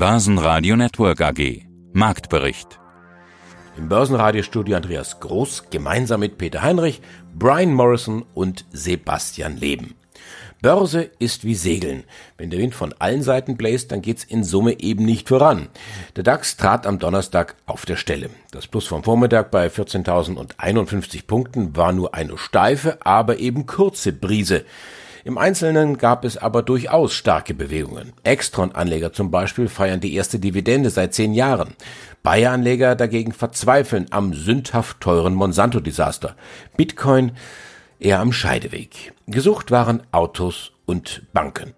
[0.00, 1.66] Börsenradio Network AG.
[1.92, 2.80] Marktbericht.
[3.76, 7.02] Im Börsenradiostudio Andreas Groß gemeinsam mit Peter Heinrich,
[7.34, 9.96] Brian Morrison und Sebastian Leben.
[10.62, 12.04] Börse ist wie Segeln.
[12.38, 15.68] Wenn der Wind von allen Seiten bläst, dann geht's in Summe eben nicht voran.
[16.16, 18.30] Der DAX trat am Donnerstag auf der Stelle.
[18.52, 24.64] Das Plus vom Vormittag bei 14.051 Punkten war nur eine steife, aber eben kurze Brise.
[25.24, 28.12] Im Einzelnen gab es aber durchaus starke Bewegungen.
[28.24, 31.74] Extron-Anleger zum Beispiel feiern die erste Dividende seit zehn Jahren.
[32.22, 36.36] Bayer-Anleger dagegen verzweifeln am sündhaft teuren Monsanto-Desaster.
[36.76, 37.32] Bitcoin
[37.98, 39.12] eher am Scheideweg.
[39.26, 41.74] Gesucht waren Autos und Banken.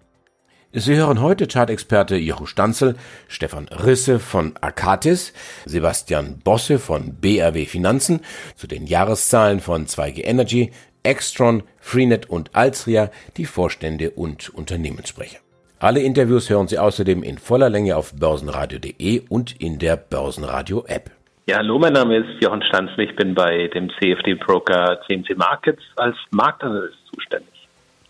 [0.75, 2.95] Sie hören heute Chartexperte Jochen Stanzel,
[3.27, 5.31] Stefan Risse von Akatis,
[5.65, 8.21] Sebastian Bosse von BRW Finanzen
[8.55, 10.71] zu den Jahreszahlen von 2G Energy,
[11.03, 15.39] Extron, Freenet und Alstria die Vorstände und Unternehmenssprecher.
[15.79, 21.11] Alle Interviews hören Sie außerdem in voller Länge auf börsenradio.de und in der Börsenradio App.
[21.45, 23.01] Ja, hallo, mein Name ist Jochen Stanzel.
[23.01, 27.52] Ich bin bei dem CFD Broker CMC Markets als Marktanalyst zuständig.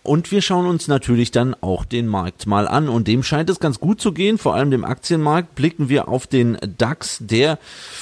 [0.05, 2.89] Und wir schauen uns natürlich dann auch den Markt mal an.
[2.89, 5.55] Und dem scheint es ganz gut zu gehen, vor allem dem Aktienmarkt.
[5.55, 7.57] Blicken wir auf den DAX, der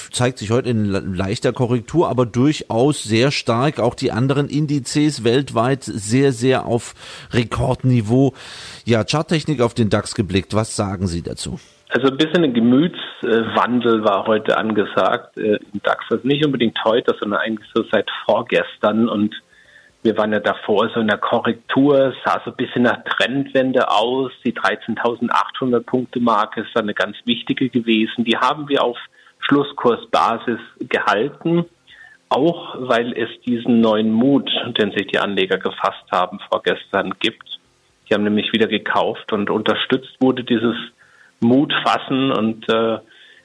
[0.09, 3.79] zeigt sich heute in leichter Korrektur, aber durchaus sehr stark.
[3.79, 6.95] Auch die anderen Indizes weltweit sehr, sehr auf
[7.33, 8.33] Rekordniveau.
[8.83, 10.55] Ja, Charttechnik auf den DAX geblickt.
[10.55, 11.59] Was sagen Sie dazu?
[11.89, 16.05] Also ein bisschen ein Gemütswandel war heute angesagt äh, im DAX.
[16.09, 19.07] Also nicht unbedingt heute, sondern eigentlich so seit vorgestern.
[19.07, 19.35] Und
[20.03, 24.31] wir waren ja davor so in der Korrektur, sah so ein bisschen nach Trendwende aus.
[24.43, 28.25] Die 13.800 Punkte Marke ist dann eine ganz wichtige gewesen.
[28.25, 28.97] Die haben wir auf
[29.39, 31.65] Schlusskursbasis gehalten,
[32.29, 37.59] auch weil es diesen neuen Mut, den sich die Anleger gefasst haben, vorgestern gibt.
[38.09, 40.75] Die haben nämlich wieder gekauft und unterstützt wurde dieses
[41.41, 42.99] Mut fassen und äh,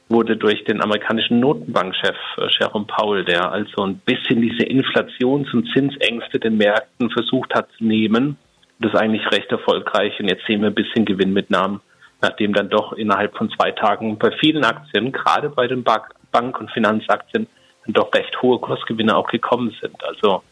[0.08, 5.68] wurde durch den amerikanischen Notenbankchef äh, Jerome Powell, der also ein bisschen diese Inflations- und
[5.72, 8.36] Zinsängste den Märkten versucht hat zu nehmen.
[8.78, 11.80] Das ist eigentlich recht erfolgreich und jetzt sehen wir ein bisschen Gewinnmitnahmen,
[12.20, 16.70] nachdem dann doch innerhalb von zwei Tagen bei vielen Aktien, gerade bei den Bank- und
[16.70, 17.46] Finanzaktien,
[17.84, 19.96] dann doch recht hohe Kursgewinne auch gekommen sind.
[20.04, 20.42] Also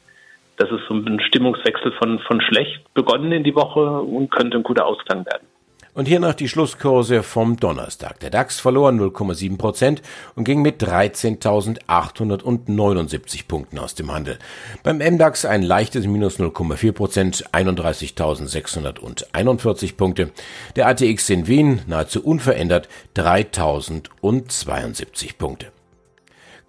[0.56, 4.62] das ist so ein Stimmungswechsel von, von schlecht begonnen in die Woche und könnte ein
[4.62, 5.47] guter Ausklang werden.
[5.94, 8.19] Und hier noch die Schlusskurse vom Donnerstag.
[8.19, 10.03] Der DAX verlor 0,7 Prozent
[10.34, 14.41] und ging mit 13.879 Punkten aus dem Handel.
[14.82, 20.32] Beim MDAX ein leichtes Minus 0,4 Prozent, 31.641 Punkte.
[20.75, 25.73] Der ATX in Wien nahezu unverändert 3.072 Punkte.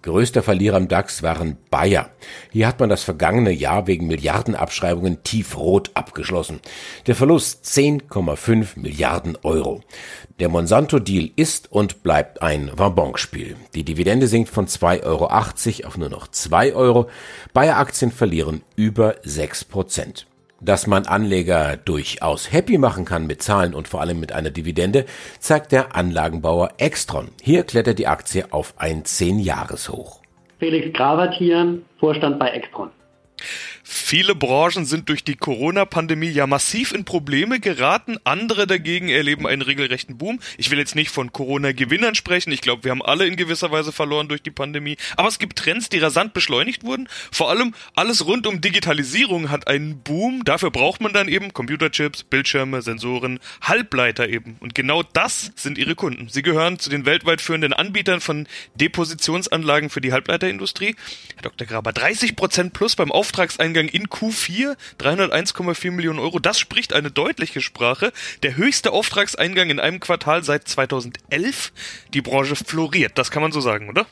[0.06, 2.10] Größter Verlierer im DAX waren Bayer.
[2.52, 6.60] Hier hat man das vergangene Jahr wegen Milliardenabschreibungen tiefrot abgeschlossen.
[7.08, 9.82] Der Verlust 10,5 Milliarden Euro.
[10.38, 13.56] Der Monsanto-Deal ist und bleibt ein Wabonspiel.
[13.74, 17.08] Die Dividende sinkt von 2,80 Euro auf nur noch 2 Euro.
[17.52, 20.28] Bayer-Aktien verlieren über 6 Prozent.
[20.60, 25.04] Dass man Anleger durchaus happy machen kann mit Zahlen und vor allem mit einer Dividende,
[25.38, 27.28] zeigt der Anlagenbauer Extron.
[27.42, 30.22] Hier klettert die Aktie auf ein 10-Jahres-Hoch.
[30.58, 32.90] Felix Gravert hier, Vorstand bei Extron.
[33.82, 39.62] Viele Branchen sind durch die Corona-Pandemie ja massiv in Probleme geraten, andere dagegen erleben einen
[39.62, 40.40] regelrechten Boom.
[40.58, 43.92] Ich will jetzt nicht von Corona-Gewinnern sprechen, ich glaube, wir haben alle in gewisser Weise
[43.92, 47.08] verloren durch die Pandemie, aber es gibt Trends, die rasant beschleunigt wurden.
[47.30, 52.24] Vor allem alles rund um Digitalisierung hat einen Boom, dafür braucht man dann eben Computerchips,
[52.24, 54.56] Bildschirme, Sensoren, Halbleiter eben.
[54.60, 56.28] Und genau das sind ihre Kunden.
[56.28, 60.96] Sie gehören zu den weltweit führenden Anbietern von Depositionsanlagen für die Halbleiterindustrie.
[61.34, 61.66] Herr Dr.
[61.66, 66.38] Graber, 30% plus beim Auftragseingang Eingang in Q4 301,4 Millionen Euro.
[66.38, 68.12] Das spricht eine deutliche Sprache.
[68.44, 71.72] Der höchste Auftragseingang in einem Quartal seit 2011.
[72.14, 73.18] Die Branche floriert.
[73.18, 74.06] Das kann man so sagen, oder?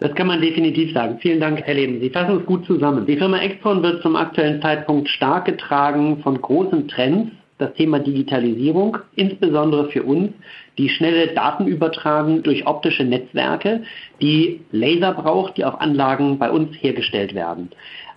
[0.00, 1.18] Das kann man definitiv sagen.
[1.22, 2.00] Vielen Dank, Herr Leben.
[2.00, 3.06] Sie fassen es gut zusammen.
[3.06, 7.32] Die Firma Exxon wird zum aktuellen Zeitpunkt stark getragen von großen Trends.
[7.58, 10.32] Das Thema Digitalisierung, insbesondere für uns,
[10.76, 13.84] die schnelle Datenübertragung durch optische Netzwerke,
[14.20, 17.70] die Laser braucht, die auf Anlagen bei uns hergestellt werden.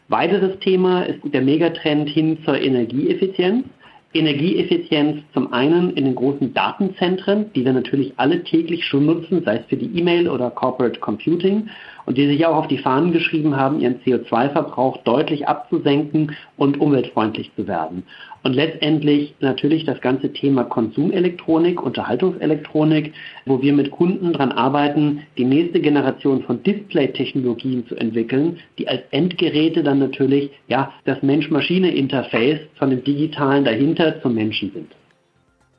[0.10, 3.66] Weiteres Thema ist der Megatrend hin zur Energieeffizienz.
[4.14, 9.58] Energieeffizienz zum einen in den großen Datenzentren, die wir natürlich alle täglich schon nutzen, sei
[9.58, 11.70] es für die E-Mail oder Corporate Computing,
[12.06, 17.52] und die sich auch auf die Fahnen geschrieben haben, ihren CO2-Verbrauch deutlich abzusenken und umweltfreundlich
[17.58, 18.04] zu werden.
[18.48, 23.12] Und letztendlich natürlich das ganze Thema Konsumelektronik, Unterhaltungselektronik,
[23.46, 29.02] wo wir mit Kunden daran arbeiten, die nächste Generation von Display-Technologien zu entwickeln, die als
[29.12, 34.96] Endgeräte dann natürlich ja das Mensch-Maschine-Interface von dem Digitalen dahinter zum Menschen sind.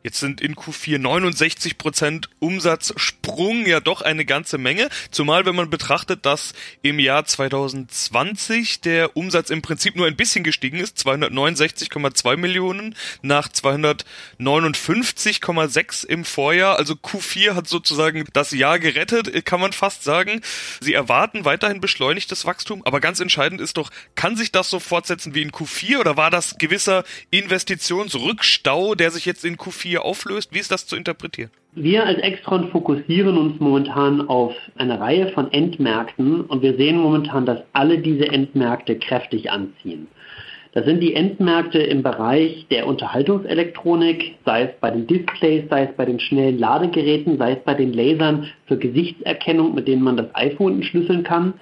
[0.05, 4.91] Jetzt sind in Q4 69 Prozent Umsatzsprung ja doch eine ganze Menge.
[5.11, 6.53] Zumal wenn man betrachtet, dass
[6.83, 10.99] im Jahr 2020 der Umsatz im Prinzip nur ein bisschen gestiegen ist.
[10.99, 16.79] 269,2 Millionen nach 259,6 im Vorjahr.
[16.79, 20.43] Also Q4 hat sozusagen das Jahr gerettet, kann man fast sagen.
[20.81, 22.85] Sie erwarten weiterhin beschleunigtes Wachstum.
[22.85, 26.31] Aber ganz entscheidend ist doch, kann sich das so fortsetzen wie in Q4 oder war
[26.31, 30.53] das gewisser Investitionsrückstau, der sich jetzt in Q4 4 auflöst?
[30.53, 31.51] Wie ist das zu interpretieren?
[31.73, 37.47] Wir als Extron fokussieren uns momentan auf eine Reihe von Endmärkten und wir sehen momentan,
[37.47, 40.09] dass alle diese Endmärkte kräftig anziehen.
[40.73, 45.97] Das sind die Endmärkte im Bereich der Unterhaltungselektronik, sei es bei den Displays, sei es
[45.97, 50.27] bei den schnellen Ladegeräten, sei es bei den Lasern für Gesichtserkennung, mit denen man das
[50.35, 51.55] iPhone entschlüsseln kann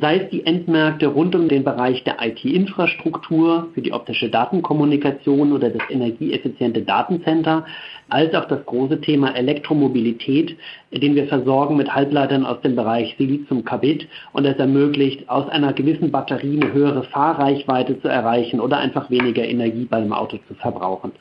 [0.00, 5.70] sei es die Endmärkte rund um den Bereich der IT-Infrastruktur für die optische Datenkommunikation oder
[5.70, 7.64] das energieeffiziente Datencenter,
[8.08, 10.56] als auch das große Thema Elektromobilität,
[10.90, 16.10] den wir versorgen mit Halbleitern aus dem Bereich Siliziumkarbid und es ermöglicht, aus einer gewissen
[16.10, 21.12] Batterie eine höhere Fahrreichweite zu erreichen oder einfach weniger Energie beim Auto zu verbrauchen.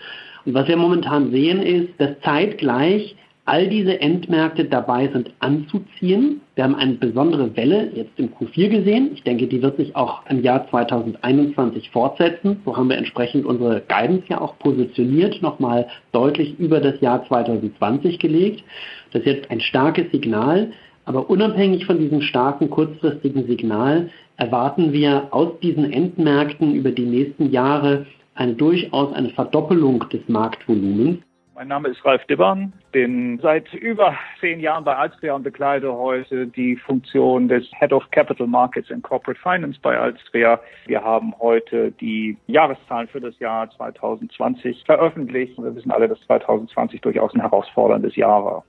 [0.45, 6.41] Und was wir momentan sehen ist, dass zeitgleich all diese Endmärkte dabei sind anzuziehen.
[6.55, 9.11] Wir haben eine besondere Welle jetzt im Q4 gesehen.
[9.13, 12.61] Ich denke, die wird sich auch im Jahr 2021 fortsetzen.
[12.63, 18.19] So haben wir entsprechend unsere Guidance ja auch positioniert, nochmal deutlich über das Jahr 2020
[18.19, 18.63] gelegt.
[19.11, 20.71] Das ist jetzt ein starkes Signal.
[21.05, 27.51] Aber unabhängig von diesem starken kurzfristigen Signal erwarten wir aus diesen Endmärkten über die nächsten
[27.51, 28.05] Jahre
[28.35, 31.19] eine durchaus eine Verdoppelung des Marktvolumens.
[31.55, 36.47] Mein Name ist Ralf Dibbern, bin seit über zehn Jahren bei Alstria und bekleide heute
[36.47, 40.59] die Funktion des Head of Capital Markets and Corporate Finance bei Alstria.
[40.87, 45.55] Wir haben heute die Jahreszahlen für das Jahr 2020 veröffentlicht.
[45.59, 48.63] Wir wissen alle, dass 2020 durchaus ein herausforderndes Jahr war.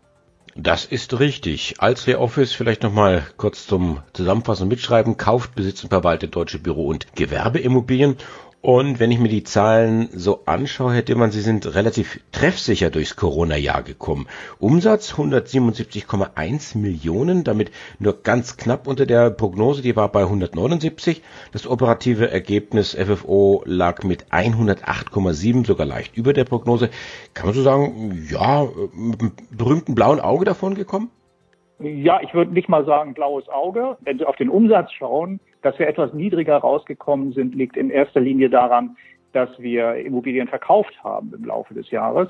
[0.54, 1.76] Das ist richtig.
[1.78, 5.16] Alstria Office vielleicht nochmal kurz zum Zusammenfassen mitschreiben.
[5.16, 8.18] Kauft, besitzt und verwaltet deutsche Büro- und Gewerbeimmobilien
[8.64, 13.14] und wenn ich mir die Zahlen so anschaue, hätte man, sie sind relativ treffsicher durchs
[13.14, 14.26] Corona-Jahr gekommen.
[14.58, 21.20] Umsatz 177,1 Millionen, damit nur ganz knapp unter der Prognose, die war bei 179.
[21.52, 26.88] Das operative Ergebnis FFO lag mit 108,7, sogar leicht über der Prognose.
[27.34, 31.10] Kann man so sagen, ja, mit einem berühmten blauen Auge davon gekommen?
[31.80, 33.98] Ja, ich würde nicht mal sagen blaues Auge.
[34.00, 38.20] Wenn Sie auf den Umsatz schauen, dass wir etwas niedriger rausgekommen sind, liegt in erster
[38.20, 38.96] Linie daran,
[39.32, 42.28] dass wir Immobilien verkauft haben im Laufe des Jahres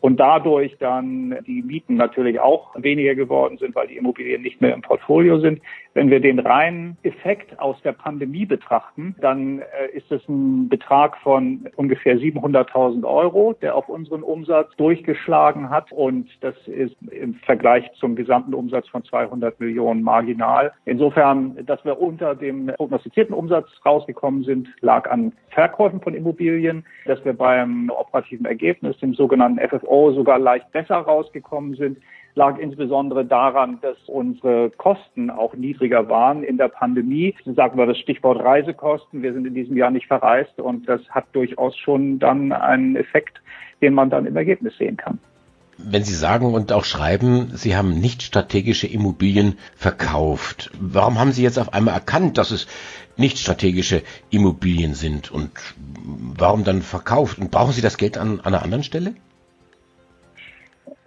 [0.00, 4.74] und dadurch dann die Mieten natürlich auch weniger geworden sind, weil die Immobilien nicht mehr
[4.74, 5.62] im Portfolio sind.
[5.94, 11.16] Wenn wir den reinen Effekt aus der Pandemie betrachten, dann äh, ist es ein Betrag
[11.18, 15.92] von ungefähr 700.000 Euro, der auf unseren Umsatz durchgeschlagen hat.
[15.92, 20.72] Und das ist im Vergleich zum gesamten Umsatz von 200 Millionen marginal.
[20.84, 27.24] Insofern, dass wir unter dem prognostizierten Umsatz rausgekommen sind, lag an Verkäufen von Immobilien, dass
[27.24, 31.98] wir beim operativen Ergebnis, dem sogenannten FFO, sogar leicht besser rausgekommen sind
[32.34, 37.34] lag insbesondere daran, dass unsere Kosten auch niedriger waren in der Pandemie.
[37.44, 39.22] Sagen wir das Stichwort Reisekosten.
[39.22, 43.40] Wir sind in diesem Jahr nicht verreist und das hat durchaus schon dann einen Effekt,
[43.80, 45.18] den man dann im Ergebnis sehen kann.
[45.76, 51.42] Wenn Sie sagen und auch schreiben, Sie haben nicht strategische Immobilien verkauft, warum haben Sie
[51.42, 52.68] jetzt auf einmal erkannt, dass es
[53.16, 55.50] nicht strategische Immobilien sind und
[56.36, 57.38] warum dann verkauft?
[57.38, 59.14] Und brauchen Sie das Geld an, an einer anderen Stelle?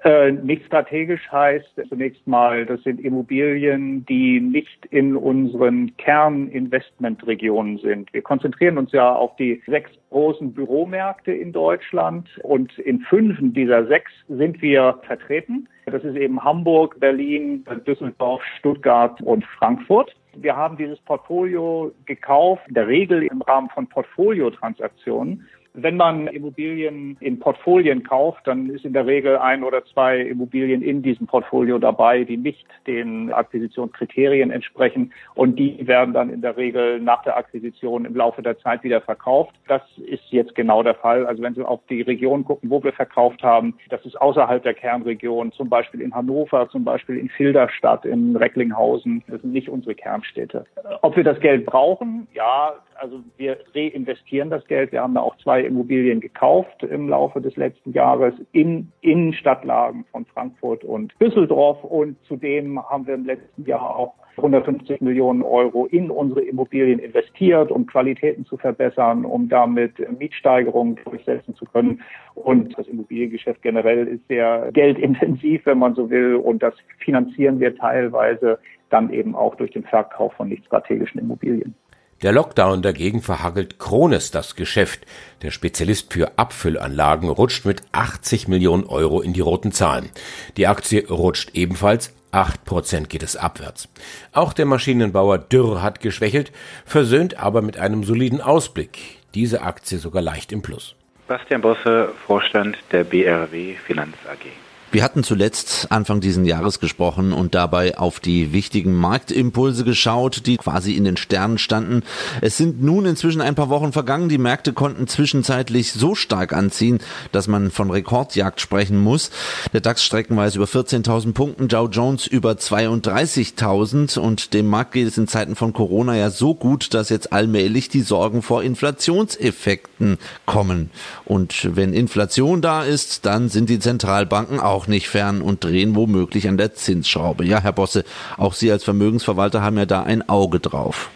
[0.07, 8.13] Äh, nicht strategisch heißt zunächst mal, das sind Immobilien, die nicht in unseren Kerninvestmentregionen sind.
[8.13, 13.85] Wir konzentrieren uns ja auf die sechs großen Büromärkte in Deutschland und in fünf dieser
[13.87, 15.67] sechs sind wir vertreten.
[15.87, 20.15] Das ist eben Hamburg, Berlin, Düsseldorf, Stuttgart und Frankfurt.
[20.37, 25.45] Wir haben dieses Portfolio gekauft, in der Regel im Rahmen von Portfoliotransaktionen
[25.77, 30.81] wenn man Immobilien in Portfolien kauft, dann ist in der Regel ein oder zwei Immobilien
[30.81, 36.57] in diesem Portfolio dabei, die nicht den Akquisitionskriterien entsprechen und die werden dann in der
[36.57, 39.53] Regel nach der Akquisition im Laufe der Zeit wieder verkauft.
[39.67, 41.27] Das ist jetzt genau der Fall.
[41.27, 44.73] Also wenn Sie auf die Region gucken, wo wir verkauft haben, das ist außerhalb der
[44.73, 49.23] Kernregion, zum Beispiel in Hannover, zum Beispiel in Filderstadt, in Recklinghausen.
[49.27, 50.65] Das sind nicht unsere Kernstädte.
[51.03, 52.27] Ob wir das Geld brauchen?
[52.33, 54.91] Ja, also wir reinvestieren das Geld.
[54.91, 60.25] Wir haben da auch zwei Immobilien gekauft im Laufe des letzten Jahres in Innenstadtlagen von
[60.25, 61.83] Frankfurt und Düsseldorf.
[61.83, 67.71] Und zudem haben wir im letzten Jahr auch 150 Millionen Euro in unsere Immobilien investiert,
[67.71, 72.01] um Qualitäten zu verbessern, um damit Mietsteigerungen durchsetzen zu können.
[72.35, 76.35] Und das Immobiliengeschäft generell ist sehr geldintensiv, wenn man so will.
[76.35, 78.59] Und das finanzieren wir teilweise
[78.89, 81.75] dann eben auch durch den Verkauf von nicht strategischen Immobilien.
[82.23, 85.05] Der Lockdown dagegen verhagelt Krones das Geschäft.
[85.43, 90.09] Der Spezialist für Abfüllanlagen rutscht mit 80 Millionen Euro in die roten Zahlen.
[90.57, 93.87] Die Aktie rutscht ebenfalls 8% geht es abwärts.
[94.33, 96.51] Auch der Maschinenbauer Dürr hat geschwächelt,
[96.85, 99.19] versöhnt aber mit einem soliden Ausblick.
[99.35, 100.95] Diese Aktie sogar leicht im Plus.
[101.27, 104.66] Bastian Bosse, Vorstand der BRW Finanz AG.
[104.89, 110.55] Wir hatten zuletzt Anfang diesen Jahres gesprochen und dabei auf die wichtigen Marktimpulse geschaut, die
[110.55, 112.03] quasi in den Sternen standen.
[112.39, 114.29] Es sind nun inzwischen ein paar Wochen vergangen.
[114.29, 116.99] Die Märkte konnten zwischenzeitlich so stark anziehen,
[117.33, 119.29] dass man von Rekordjagd sprechen muss.
[119.73, 125.17] Der DAX streckenweise über 14.000 Punkten, Dow Jones über 32.000 und dem Markt geht es
[125.17, 130.91] in Zeiten von Corona ja so gut, dass jetzt allmählich die Sorgen vor Inflationseffekten kommen.
[131.25, 135.95] Und wenn Inflation da ist, dann sind die Zentralbanken auch auch nicht fern und drehen
[135.95, 137.43] womöglich an der Zinsschraube.
[137.45, 138.03] Ja, Herr Bosse,
[138.37, 141.09] auch Sie als Vermögensverwalter haben ja da ein Auge drauf.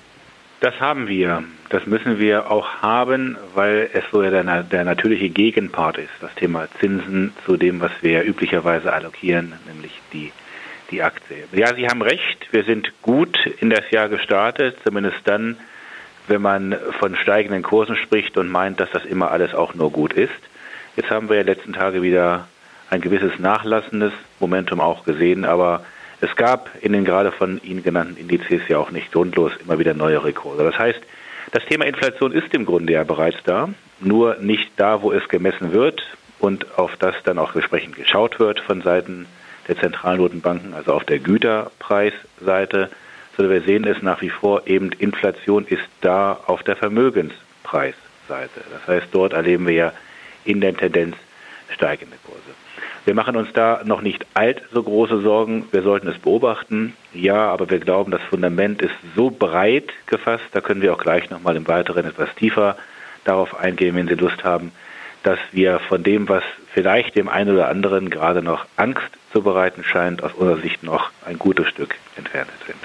[0.61, 1.43] Das haben wir.
[1.69, 6.67] Das müssen wir auch haben, weil es so der, der natürliche Gegenpart ist, das Thema
[6.79, 10.31] Zinsen zu dem, was wir üblicherweise allokieren, nämlich die,
[10.89, 11.45] die Aktie.
[11.51, 15.57] Ja, Sie haben recht, wir sind gut in das Jahr gestartet, zumindest dann,
[16.27, 20.13] wenn man von steigenden Kursen spricht und meint, dass das immer alles auch nur gut
[20.13, 20.31] ist.
[20.95, 22.47] Jetzt haben wir ja letzten Tage wieder
[22.91, 25.83] ein gewisses nachlassendes Momentum auch gesehen, aber
[26.19, 29.95] es gab in den gerade von Ihnen genannten Indizes ja auch nicht grundlos immer wieder
[29.95, 30.63] neue Rekorde.
[30.63, 30.99] Das heißt,
[31.51, 33.69] das Thema Inflation ist im Grunde ja bereits da,
[33.99, 36.01] nur nicht da, wo es gemessen wird
[36.39, 39.25] und auf das dann auch entsprechend geschaut wird von Seiten
[39.67, 42.89] der Zentralnotenbanken, also auf der Güterpreisseite,
[43.37, 48.61] sondern wir sehen es nach wie vor eben, Inflation ist da auf der Vermögenspreisseite.
[48.69, 49.93] Das heißt, dort erleben wir ja
[50.43, 51.15] in der Tendenz
[51.69, 52.40] steigende Kurse.
[53.05, 54.25] Wir machen uns da noch nicht
[54.71, 55.65] so große Sorgen.
[55.71, 56.93] Wir sollten es beobachten.
[57.13, 60.43] Ja, aber wir glauben, das Fundament ist so breit gefasst.
[60.51, 62.77] Da können wir auch gleich nochmal im Weiteren etwas tiefer
[63.23, 64.71] darauf eingehen, wenn Sie Lust haben,
[65.23, 66.43] dass wir von dem, was
[66.73, 71.11] vielleicht dem einen oder anderen gerade noch Angst zu bereiten scheint, aus unserer Sicht noch
[71.25, 72.77] ein gutes Stück entfernt sind.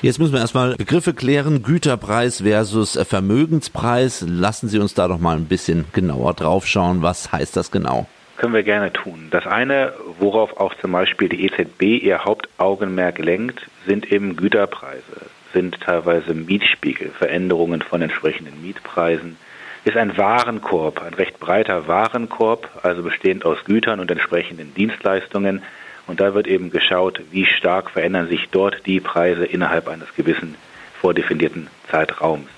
[0.00, 1.62] Jetzt müssen wir erstmal Begriffe klären.
[1.62, 4.24] Güterpreis versus Vermögenspreis.
[4.26, 7.02] Lassen Sie uns da doch mal ein bisschen genauer drauf schauen.
[7.02, 8.06] Was heißt das genau?
[8.36, 9.28] Können wir gerne tun.
[9.30, 15.80] Das eine, worauf auch zum Beispiel die EZB ihr Hauptaugenmerk lenkt, sind eben Güterpreise, sind
[15.80, 19.36] teilweise Mietspiegel, Veränderungen von entsprechenden Mietpreisen,
[19.84, 25.62] ist ein Warenkorb, ein recht breiter Warenkorb, also bestehend aus Gütern und entsprechenden Dienstleistungen.
[26.06, 30.56] Und da wird eben geschaut, wie stark verändern sich dort die Preise innerhalb eines gewissen
[31.00, 32.48] vordefinierten Zeitraums.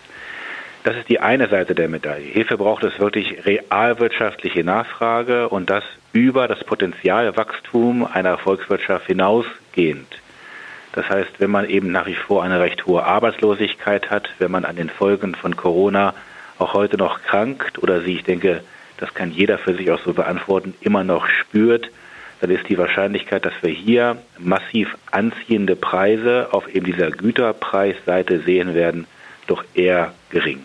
[0.85, 2.27] Das ist die eine Seite der Medaille.
[2.27, 10.07] Hierfür braucht es wirklich realwirtschaftliche Nachfrage und das über das Potenzialwachstum einer Volkswirtschaft hinausgehend.
[10.93, 14.67] Das heißt, wenn man eben nach wie vor eine recht hohe Arbeitslosigkeit hat, wenn man
[14.67, 16.13] an den Folgen von Corona
[16.59, 18.63] auch heute noch krankt oder sie, ich denke,
[18.99, 21.89] das kann jeder für sich auch so beantworten, immer noch spürt,
[22.43, 28.75] dann ist die Wahrscheinlichkeit, dass wir hier massiv anziehende Preise auf eben dieser Güterpreisseite sehen
[28.75, 29.07] werden,
[29.47, 30.61] doch eher gering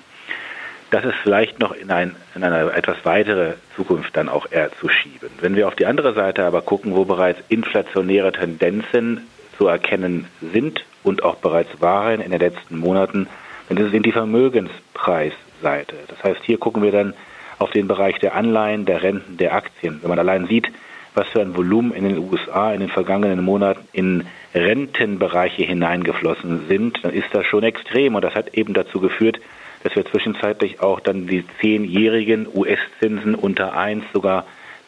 [0.91, 4.89] das ist vielleicht noch in, ein, in eine etwas weitere Zukunft dann auch eher zu
[4.89, 5.29] schieben.
[5.39, 9.27] Wenn wir auf die andere Seite aber gucken, wo bereits inflationäre Tendenzen
[9.58, 13.27] zu erkennen sind und auch bereits waren in den letzten Monaten,
[13.67, 15.96] dann ist es in die Vermögenspreisseite.
[16.08, 17.13] Das heißt, hier gucken wir dann
[17.60, 20.00] auf den Bereich der Anleihen, der Renten, der Aktien.
[20.01, 20.72] Wenn man allein sieht,
[21.13, 27.03] was für ein Volumen in den USA in den vergangenen Monaten in Rentenbereiche hineingeflossen sind,
[27.03, 28.15] dann ist das schon extrem.
[28.15, 29.39] Und das hat eben dazu geführt,
[29.83, 34.45] dass wir zwischenzeitlich auch dann die zehnjährigen US-Zinsen unter 1 sogar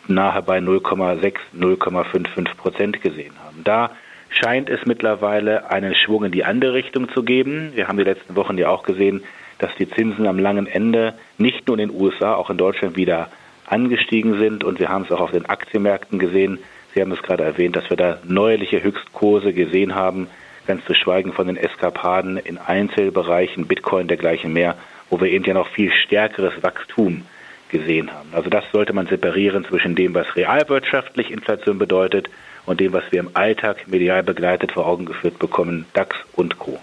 [0.08, 3.64] nahe bei 0,6, 0,55 Prozent gesehen haben.
[3.64, 3.92] Da
[4.30, 7.72] scheint es mittlerweile einen Schwung in die andere Richtung zu geben.
[7.76, 9.24] Wir haben die letzten Wochen ja auch gesehen,
[9.60, 13.30] dass die Zinsen am langen Ende nicht nur in den USA, auch in Deutschland wieder
[13.68, 16.60] angestiegen sind und wir haben es auch auf den Aktienmärkten gesehen.
[16.94, 20.28] Sie haben es gerade erwähnt, dass wir da neuerliche Höchstkurse gesehen haben
[20.68, 24.76] ganz zu schweigen von den Eskapaden in Einzelbereichen, Bitcoin dergleichen mehr,
[25.10, 27.26] wo wir eben ja noch viel stärkeres Wachstum
[27.70, 28.30] gesehen haben.
[28.34, 32.30] Also das sollte man separieren zwischen dem, was realwirtschaftlich Inflation bedeutet
[32.66, 36.80] und dem, was wir im Alltag medial begleitet vor Augen geführt bekommen, DAX und Co.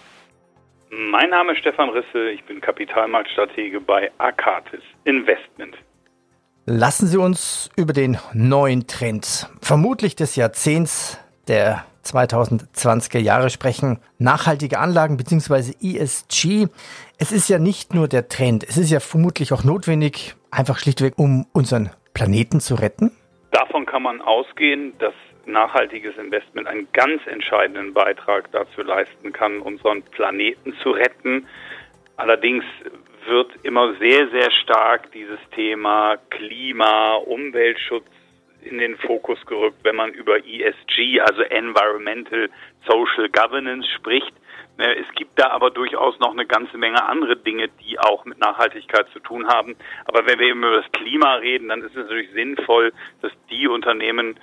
[0.90, 5.76] Mein Name ist Stefan Risse, ich bin Kapitalmarktstratege bei Akatis Investment.
[6.64, 11.18] Lassen Sie uns über den neuen Trend, vermutlich des Jahrzehnts
[11.48, 13.98] der 2020er Jahre sprechen.
[14.18, 15.72] Nachhaltige Anlagen bzw.
[15.80, 16.68] ESG.
[17.18, 21.14] Es ist ja nicht nur der Trend, es ist ja vermutlich auch notwendig, einfach schlichtweg,
[21.16, 23.12] um unseren Planeten zu retten.
[23.50, 25.14] Davon kann man ausgehen, dass
[25.46, 31.46] nachhaltiges Investment einen ganz entscheidenden Beitrag dazu leisten kann, unseren Planeten zu retten.
[32.16, 32.64] Allerdings
[33.26, 38.06] wird immer sehr, sehr stark dieses Thema Klima, Umweltschutz
[38.68, 42.48] in den Fokus gerückt, wenn man über ESG, also Environmental
[42.86, 44.32] Social Governance spricht.
[44.78, 48.38] Ne, es gibt da aber durchaus noch eine ganze Menge andere Dinge, die auch mit
[48.38, 49.74] Nachhaltigkeit zu tun haben.
[50.04, 53.66] Aber wenn wir eben über das Klima reden, dann ist es natürlich sinnvoll, dass die
[53.66, 54.38] Unternehmen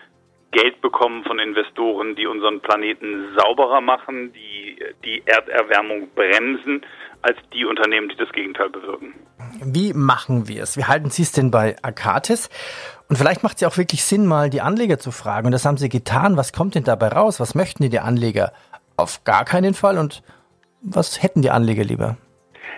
[0.51, 6.85] Geld bekommen von Investoren, die unseren Planeten sauberer machen, die die Erderwärmung bremsen,
[7.25, 9.13] als die Unternehmen, die das Gegenteil bewirken.
[9.63, 10.77] Wie machen wir es?
[10.77, 12.49] Wie halten Sie es denn bei Akatis?
[13.09, 15.47] Und vielleicht macht es ja auch wirklich Sinn, mal die Anleger zu fragen.
[15.47, 16.37] Und das haben Sie getan.
[16.37, 17.39] Was kommt denn dabei raus?
[17.39, 18.51] Was möchten die, Anleger?
[18.95, 19.97] Auf gar keinen Fall.
[19.97, 20.21] Und
[20.81, 22.17] was hätten die Anleger lieber?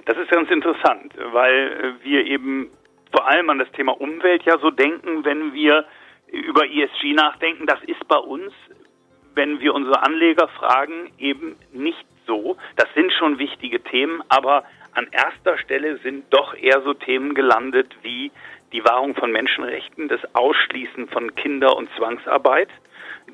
[0.05, 2.69] Das ist ganz interessant, weil wir eben
[3.11, 5.83] vor allem an das Thema Umwelt ja so denken, wenn wir
[6.31, 7.65] über ESG nachdenken.
[7.65, 8.53] Das ist bei uns,
[9.35, 12.57] wenn wir unsere Anleger fragen, eben nicht so.
[12.75, 17.95] Das sind schon wichtige Themen, aber an erster Stelle sind doch eher so Themen gelandet
[18.03, 18.31] wie
[18.73, 22.69] die Wahrung von Menschenrechten, das Ausschließen von Kinder- und Zwangsarbeit.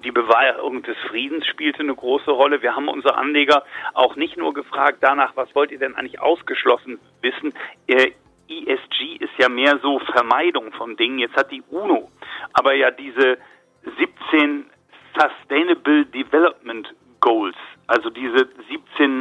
[0.04, 2.62] Die Bewahrung des Friedens spielte eine große Rolle.
[2.62, 7.00] Wir haben unsere Anleger auch nicht nur gefragt danach, was wollt ihr denn eigentlich ausgeschlossen
[7.22, 7.54] wissen?
[7.88, 8.12] Äh,
[8.50, 11.20] ESG ist ja mehr so Vermeidung von Dingen.
[11.20, 12.10] Jetzt hat die UNO
[12.54, 13.38] aber ja diese
[13.84, 14.66] 17
[15.14, 17.58] Sustainable Development Goals,
[17.88, 18.63] also diese 17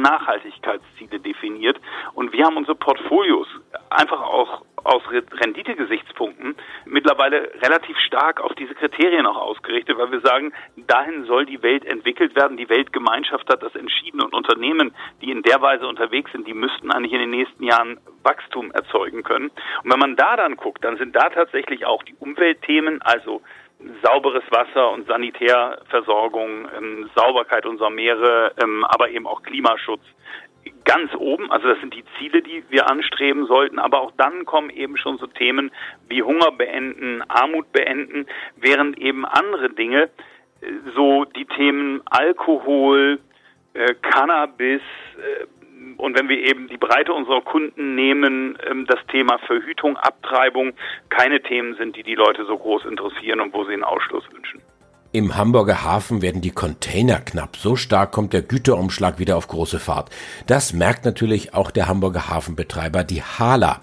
[0.03, 1.79] Nachhaltigkeitsziele definiert.
[2.13, 3.47] Und wir haben unsere Portfolios
[3.89, 6.55] einfach auch aus Renditegesichtspunkten
[6.85, 11.85] mittlerweile relativ stark auf diese Kriterien auch ausgerichtet, weil wir sagen, dahin soll die Welt
[11.85, 12.57] entwickelt werden.
[12.57, 16.91] Die Weltgemeinschaft hat das entschieden und Unternehmen, die in der Weise unterwegs sind, die müssten
[16.91, 19.51] eigentlich in den nächsten Jahren Wachstum erzeugen können.
[19.83, 23.41] Und wenn man da dann guckt, dann sind da tatsächlich auch die Umweltthemen, also
[24.03, 30.01] sauberes Wasser und Sanitärversorgung, ähm, Sauberkeit unserer Meere, ähm, aber eben auch Klimaschutz
[30.85, 31.51] ganz oben.
[31.51, 33.79] Also das sind die Ziele, die wir anstreben sollten.
[33.79, 35.71] Aber auch dann kommen eben schon so Themen
[36.07, 40.09] wie Hunger beenden, Armut beenden, während eben andere Dinge,
[40.61, 43.19] äh, so die Themen Alkohol,
[43.73, 44.81] äh, Cannabis,
[45.17, 45.45] äh,
[45.97, 50.73] und wenn wir eben die Breite unserer Kunden nehmen, ähm, das Thema Verhütung, Abtreibung
[51.09, 54.61] keine Themen sind, die die Leute so groß interessieren und wo sie einen Ausschluss wünschen.
[55.15, 57.55] Im Hamburger Hafen werden die Container knapp.
[57.55, 60.09] So stark kommt der Güterumschlag wieder auf große Fahrt.
[60.47, 63.81] Das merkt natürlich auch der Hamburger Hafenbetreiber, die Hala.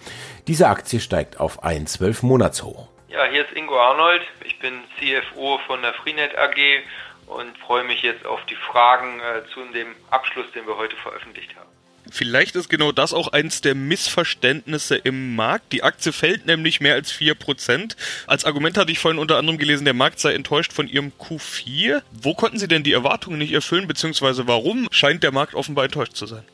[0.49, 2.89] Diese Aktie steigt auf ein 12-Monats-Hoch.
[3.11, 4.23] Ja, hier ist Ingo Arnold.
[4.45, 6.83] Ich bin CFO von der Freenet AG
[7.29, 11.55] und freue mich jetzt auf die Fragen äh, zu dem Abschluss, den wir heute veröffentlicht
[11.55, 11.70] haben.
[12.11, 15.73] Vielleicht ist genau das auch eins der Missverständnisse im Markt.
[15.73, 17.97] Die Aktie fällt nämlich mehr als 4%.
[18.27, 22.03] Als Argument hatte ich vorhin unter anderem gelesen, der Markt sei enttäuscht von ihrem Q4.
[22.11, 26.15] Wo konnten Sie denn die Erwartungen nicht erfüllen, beziehungsweise warum scheint der Markt offenbar enttäuscht
[26.15, 26.45] zu sein?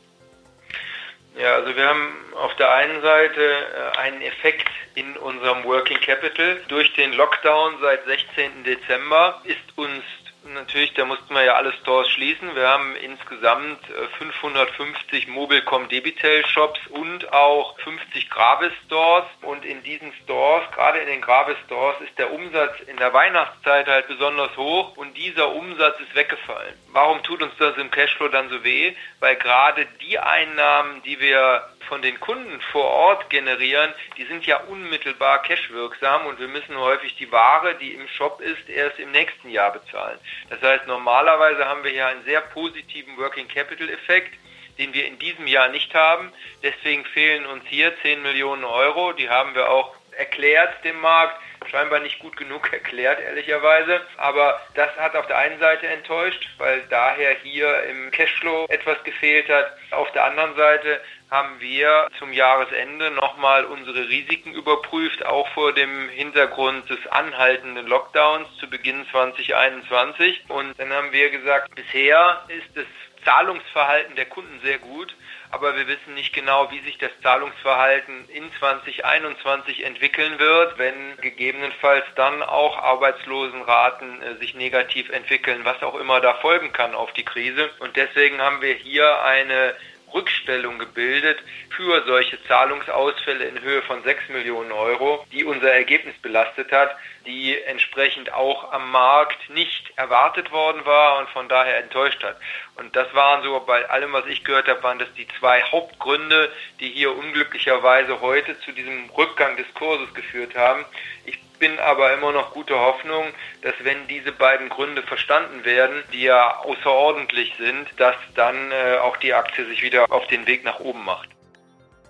[1.39, 6.59] Ja, also wir haben auf der einen Seite äh, einen Effekt in unserem Working Capital.
[6.67, 8.63] Durch den Lockdown seit 16.
[8.63, 10.03] Dezember ist uns
[10.53, 12.55] Natürlich, da mussten wir ja alle Stores schließen.
[12.55, 13.79] Wir haben insgesamt
[14.17, 19.25] 550 äh, Mobilcom Debitel Shops und auch 50 Gravis Stores.
[19.41, 23.87] Und in diesen Stores, gerade in den Gravis Stores, ist der Umsatz in der Weihnachtszeit
[23.87, 26.75] halt besonders hoch und dieser Umsatz ist weggefallen.
[26.91, 28.95] Warum tut uns das im Cashflow dann so weh?
[29.19, 34.57] Weil gerade die Einnahmen, die wir von den Kunden vor Ort generieren, die sind ja
[34.63, 39.49] unmittelbar cashwirksam und wir müssen häufig die Ware, die im Shop ist, erst im nächsten
[39.49, 40.19] Jahr bezahlen.
[40.49, 44.33] Das heißt, normalerweise haben wir hier einen sehr positiven Working Capital Effekt,
[44.77, 46.31] den wir in diesem Jahr nicht haben.
[46.63, 49.13] Deswegen fehlen uns hier 10 Millionen Euro.
[49.13, 54.01] Die haben wir auch erklärt dem Markt scheinbar nicht gut genug erklärt, ehrlicherweise.
[54.17, 59.49] Aber das hat auf der einen Seite enttäuscht, weil daher hier im Cashflow etwas gefehlt
[59.49, 59.71] hat.
[59.91, 66.09] Auf der anderen Seite haben wir zum Jahresende nochmal unsere Risiken überprüft, auch vor dem
[66.09, 70.45] Hintergrund des anhaltenden Lockdowns zu Beginn 2021.
[70.47, 72.85] Und dann haben wir gesagt, bisher ist das
[73.25, 75.13] Zahlungsverhalten der Kunden sehr gut
[75.51, 82.05] aber wir wissen nicht genau, wie sich das Zahlungsverhalten in 2021 entwickeln wird, wenn gegebenenfalls
[82.15, 87.25] dann auch Arbeitslosenraten äh, sich negativ entwickeln, was auch immer da folgen kann auf die
[87.25, 87.69] Krise.
[87.79, 89.75] Und deswegen haben wir hier eine
[90.13, 91.37] Rückstellung gebildet
[91.75, 97.61] für solche Zahlungsausfälle in Höhe von 6 Millionen Euro, die unser Ergebnis belastet hat, die
[97.63, 102.37] entsprechend auch am Markt nicht erwartet worden war und von daher enttäuscht hat.
[102.75, 106.51] Und das waren so bei allem, was ich gehört habe, waren das die zwei Hauptgründe,
[106.79, 110.85] die hier unglücklicherweise heute zu diesem Rückgang des Kurses geführt haben.
[111.25, 113.25] Ich bin aber immer noch guter Hoffnung,
[113.61, 119.17] dass wenn diese beiden Gründe verstanden werden, die ja außerordentlich sind, dass dann äh, auch
[119.17, 121.29] die Aktie sich wieder auf den Weg nach oben macht.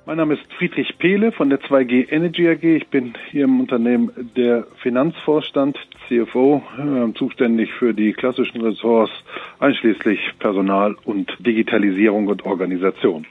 [0.08, 2.64] Mein Name ist Friedrich Pehle von der 2G Energy AG.
[2.64, 9.12] Ich bin hier im Unternehmen der Finanzvorstand, CFO, äh, zuständig für die klassischen Ressorts,
[9.60, 13.26] einschließlich Personal und Digitalisierung und Organisation.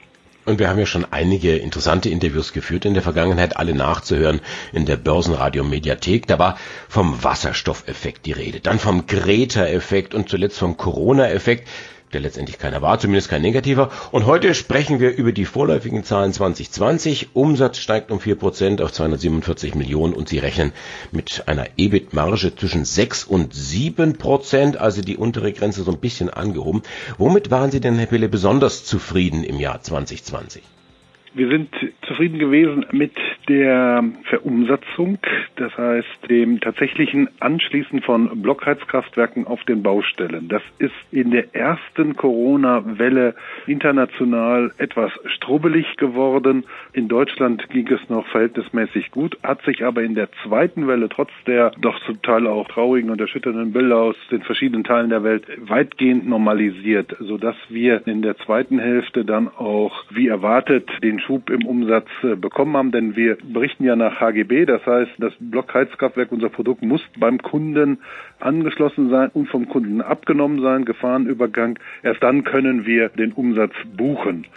[0.47, 4.39] Und wir haben ja schon einige interessante Interviews geführt in der Vergangenheit, alle nachzuhören
[4.71, 6.25] in der Börsenradio Mediathek.
[6.25, 6.57] Da war
[6.87, 11.67] vom Wasserstoffeffekt die Rede, dann vom Greta-Effekt und zuletzt vom Corona-Effekt
[12.13, 13.91] der letztendlich keiner war, zumindest kein negativer.
[14.11, 17.29] Und heute sprechen wir über die vorläufigen Zahlen 2020.
[17.33, 20.71] Umsatz steigt um 4% auf 247 Millionen und sie rechnen
[21.11, 26.83] mit einer EBIT-Marge zwischen 6 und 7%, also die untere Grenze so ein bisschen angehoben.
[27.17, 30.63] Womit waren Sie denn, Herr Pille, besonders zufrieden im Jahr 2020?
[31.37, 31.69] Wir sind
[32.07, 33.11] zufrieden gewesen mit
[33.47, 35.19] der Verumsatzung,
[35.55, 40.47] das heißt dem tatsächlichen Anschließen von Blockheizkraftwerken auf den Baustellen.
[40.47, 43.35] Das ist in der ersten Corona-Welle
[43.67, 46.63] international etwas strubbelig geworden.
[46.93, 51.29] In Deutschland ging es noch verhältnismäßig gut, hat sich aber in der zweiten Welle trotz
[51.45, 55.45] der doch zum Teil auch traurigen und erschütternden Bilder aus den verschiedenen Teilen der Welt
[55.59, 61.65] weitgehend normalisiert, sodass wir in der zweiten Hälfte dann auch wie erwartet den Schub im
[61.65, 66.49] Umsatz äh, bekommen haben, denn wir berichten ja nach HGB, das heißt, das Blockheizkraftwerk, unser
[66.49, 67.99] Produkt muss beim Kunden
[68.39, 71.77] angeschlossen sein und vom Kunden abgenommen sein, Gefahrenübergang.
[72.01, 74.47] Erst dann können wir den Umsatz buchen.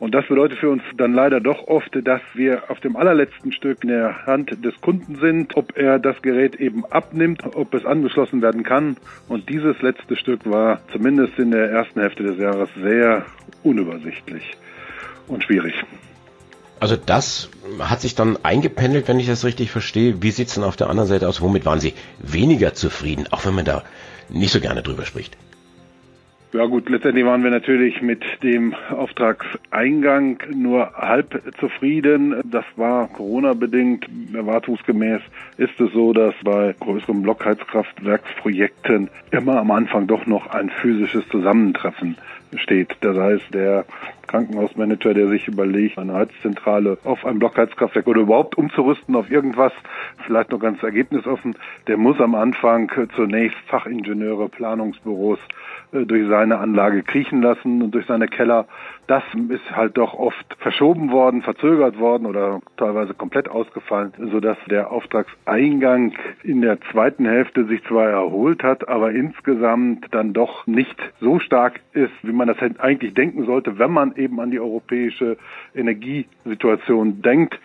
[0.00, 3.84] Und das bedeutet für uns dann leider doch oft, dass wir auf dem allerletzten Stück
[3.84, 8.42] in der Hand des Kunden sind, ob er das Gerät eben abnimmt, ob es angeschlossen
[8.42, 8.96] werden kann.
[9.28, 13.24] Und dieses letzte Stück war zumindest in der ersten Hälfte des Jahres sehr
[13.62, 14.56] unübersichtlich
[15.28, 15.74] und schwierig.
[16.80, 20.22] Also das hat sich dann eingependelt, wenn ich das richtig verstehe.
[20.22, 21.40] Wie sieht es denn auf der anderen Seite aus?
[21.40, 23.84] Womit waren Sie weniger zufrieden, auch wenn man da
[24.28, 25.36] nicht so gerne drüber spricht?
[26.54, 32.42] Ja gut, letztendlich waren wir natürlich mit dem Auftragseingang nur halb zufrieden.
[32.44, 34.06] Das war Corona-bedingt.
[34.32, 35.20] Erwartungsgemäß
[35.56, 42.18] ist es so, dass bei größeren Blockheizkraftwerksprojekten immer am Anfang doch noch ein physisches Zusammentreffen
[42.54, 42.98] steht.
[43.00, 43.84] Das heißt, der
[44.34, 49.72] Krankenhausmanager, der sich überlegt, eine Heizzentrale auf ein Blockheizkraftwerk oder überhaupt umzurüsten auf irgendwas,
[50.26, 51.54] vielleicht noch ganz ergebnisoffen,
[51.86, 55.38] der muss am Anfang zunächst Fachingenieure, Planungsbüros
[55.92, 58.66] äh, durch seine Anlage kriechen lassen und durch seine Keller.
[59.06, 64.90] Das ist halt doch oft verschoben worden, verzögert worden oder teilweise komplett ausgefallen, sodass der
[64.90, 71.38] Auftragseingang in der zweiten Hälfte sich zwar erholt hat, aber insgesamt dann doch nicht so
[71.38, 75.36] stark ist, wie man das eigentlich denken sollte, wenn man an die europäische
[75.74, 77.58] Energiesituation denkt.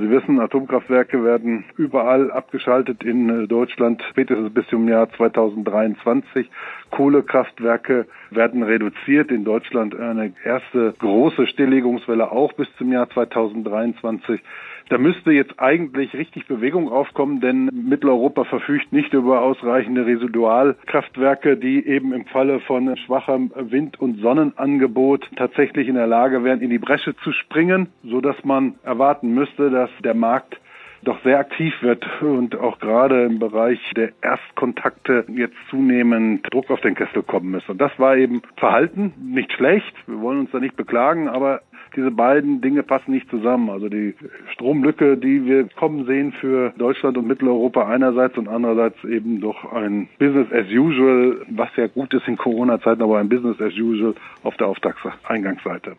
[0.00, 6.48] Sie wissen, Atomkraftwerke werden überall abgeschaltet in äh, Deutschland, spätestens bis zum Jahr 2023.
[6.90, 9.30] Kohlekraftwerke werden reduziert.
[9.30, 14.40] In Deutschland eine erste große Stilllegungswelle auch bis zum Jahr 2023.
[14.88, 21.86] Da müsste jetzt eigentlich richtig Bewegung aufkommen, denn Mitteleuropa verfügt nicht über ausreichende Residualkraftwerke, die
[21.86, 26.78] eben im Falle von schwachem Wind- und Sonnenangebot tatsächlich in der Lage wären, in die
[26.78, 30.58] Bresche zu springen, so dass man erwarten müsste, dass der Markt
[31.02, 36.80] doch sehr aktiv wird und auch gerade im Bereich der Erstkontakte jetzt zunehmend Druck auf
[36.80, 37.68] den Kessel kommen muss.
[37.68, 41.60] Und das war eben Verhalten, nicht schlecht, wir wollen uns da nicht beklagen, aber
[41.96, 43.70] diese beiden Dinge passen nicht zusammen.
[43.70, 44.14] Also die
[44.52, 50.08] Stromlücke, die wir kommen sehen für Deutschland und Mitteleuropa einerseits und andererseits eben doch ein
[50.18, 54.56] Business as usual, was ja gut ist in Corona-Zeiten, aber ein Business as usual auf
[54.56, 55.96] der Auftragseingangsseite.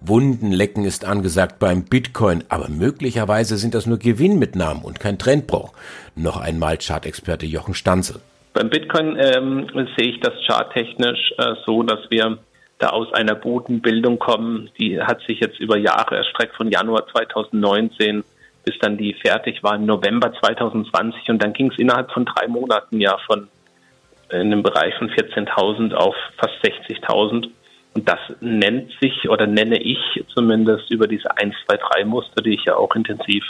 [0.00, 5.72] Wundenlecken ist angesagt beim Bitcoin, aber möglicherweise sind das nur Gewinnmitnahmen und kein Trendbruch.
[6.14, 8.20] Noch einmal Chartexperte Jochen Stanzel.
[8.54, 12.38] Beim Bitcoin ähm, sehe ich das charttechnisch äh, so, dass wir
[12.78, 14.70] da aus einer Bodenbildung kommen.
[14.78, 18.22] Die hat sich jetzt über Jahre erstreckt von Januar 2019
[18.68, 22.46] bis dann die fertig war im November 2020 und dann ging es innerhalb von drei
[22.48, 23.48] Monaten ja von
[24.30, 27.48] in einem Bereich von 14.000 auf fast 60.000
[27.98, 32.54] und das nennt sich oder nenne ich zumindest über diese 1, 2, 3 Muster, die
[32.54, 33.42] ich ja auch intensiv,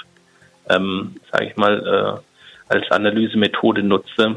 [0.71, 2.15] ähm, sage ich mal, äh,
[2.75, 4.37] als Analysemethode nutze,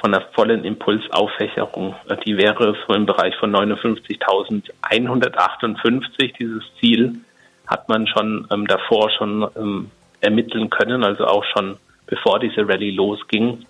[0.00, 1.94] von einer vollen Impulsaufwächerung.
[2.26, 6.36] Die wäre so im Bereich von 59.158.
[6.36, 7.20] Dieses Ziel
[7.68, 11.76] hat man schon ähm, davor schon ähm, ermitteln können, also auch schon
[12.08, 13.64] bevor diese Rallye losging.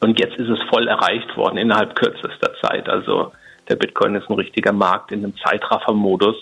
[0.00, 2.88] Und jetzt ist es voll erreicht worden innerhalb kürzester Zeit.
[2.88, 3.30] Also
[3.70, 6.36] der Bitcoin ist ein richtiger Markt in einem Zeitraffermodus.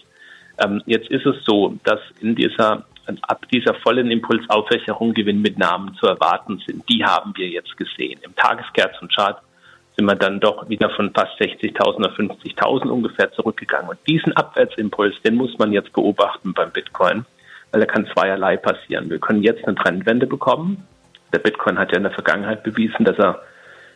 [0.65, 2.85] Ähm, jetzt ist es so, dass in dieser
[3.23, 6.87] ab dieser vollen Impulsaufwächerung Gewinnmitnahmen zu erwarten sind.
[6.91, 8.21] Die haben wir jetzt gesehen.
[8.23, 9.41] Im Tageskerzenchart
[9.97, 13.89] sind wir dann doch wieder von fast 60.000 auf 50.000 ungefähr zurückgegangen.
[13.89, 17.25] Und diesen Abwärtsimpuls, den muss man jetzt beobachten beim Bitcoin,
[17.73, 19.09] weil da kann zweierlei passieren.
[19.09, 20.87] Wir können jetzt eine Trendwende bekommen.
[21.33, 23.41] Der Bitcoin hat ja in der Vergangenheit bewiesen, dass er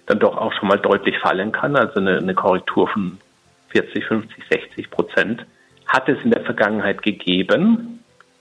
[0.07, 3.19] dann doch auch schon mal deutlich fallen kann, also eine, eine Korrektur von
[3.73, 5.47] 40, 50, 60 Prozent
[5.87, 8.01] hat es in der Vergangenheit gegeben.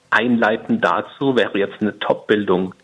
[0.09, 2.75] Einleitend dazu wäre jetzt eine Top-Bildung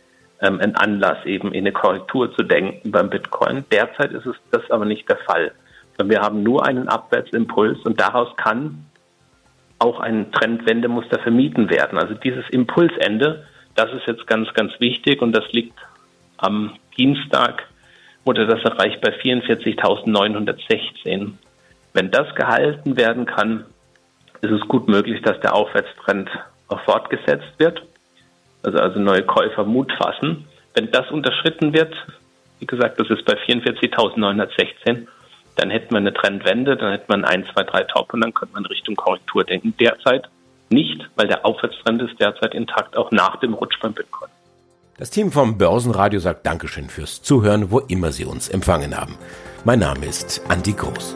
[0.41, 3.65] ähm, ein Anlass, eben in eine Korrektur zu denken beim Bitcoin.
[3.71, 5.51] Derzeit ist es das aber nicht der Fall.
[6.03, 8.85] Wir haben nur einen Abwärtsimpuls und daraus kann
[9.79, 11.97] auch ein Trendwendemuster vermieden werden.
[11.97, 15.77] Also dieses Impulsende, das ist jetzt ganz, ganz wichtig und das liegt
[16.37, 17.67] am Dienstag
[18.25, 21.31] wurde das erreicht bei 44.916.
[21.97, 23.65] Wenn das gehalten werden kann,
[24.41, 26.29] ist es gut möglich, dass der Aufwärtstrend
[26.67, 27.81] auch fortgesetzt wird.
[28.61, 30.45] Also, also neue Käufer Mut fassen.
[30.75, 31.95] Wenn das unterschritten wird,
[32.59, 35.07] wie gesagt, das ist bei 44.916,
[35.55, 38.53] dann hätten wir eine Trendwende, dann hätte man ein, zwei, drei Top und dann könnte
[38.53, 39.73] man Richtung Korrektur denken.
[39.79, 40.29] Derzeit
[40.69, 44.29] nicht, weil der Aufwärtstrend ist derzeit intakt, auch nach dem Rutsch beim Bitcoin.
[44.99, 49.17] Das Team vom Börsenradio sagt Dankeschön fürs Zuhören, wo immer Sie uns empfangen haben.
[49.65, 51.15] Mein Name ist Andi Groß.